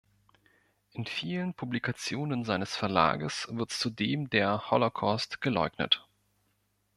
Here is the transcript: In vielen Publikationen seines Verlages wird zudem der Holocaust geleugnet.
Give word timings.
In 0.93 1.05
vielen 1.05 1.53
Publikationen 1.53 2.43
seines 2.43 2.75
Verlages 2.75 3.47
wird 3.51 3.69
zudem 3.69 4.31
der 4.31 4.71
Holocaust 4.71 5.41
geleugnet. 5.41 6.07